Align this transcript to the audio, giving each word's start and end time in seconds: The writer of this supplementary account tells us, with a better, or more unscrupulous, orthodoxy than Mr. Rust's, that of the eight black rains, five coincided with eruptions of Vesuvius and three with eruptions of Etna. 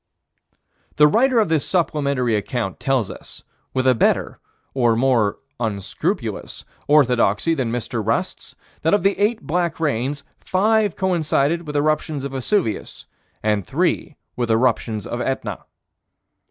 The 0.95 1.05
writer 1.05 1.37
of 1.39 1.47
this 1.47 1.63
supplementary 1.63 2.35
account 2.35 2.79
tells 2.79 3.11
us, 3.11 3.43
with 3.71 3.85
a 3.85 3.93
better, 3.93 4.39
or 4.73 4.95
more 4.95 5.37
unscrupulous, 5.59 6.65
orthodoxy 6.87 7.53
than 7.53 7.71
Mr. 7.71 8.03
Rust's, 8.03 8.55
that 8.81 8.95
of 8.95 9.03
the 9.03 9.15
eight 9.19 9.43
black 9.45 9.79
rains, 9.79 10.23
five 10.39 10.95
coincided 10.95 11.67
with 11.67 11.75
eruptions 11.75 12.23
of 12.23 12.31
Vesuvius 12.31 13.05
and 13.43 13.63
three 13.63 14.15
with 14.35 14.49
eruptions 14.49 15.05
of 15.05 15.21
Etna. 15.21 15.65